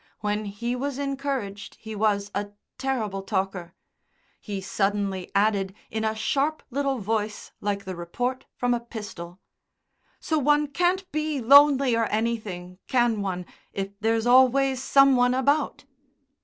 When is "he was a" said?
1.75-2.47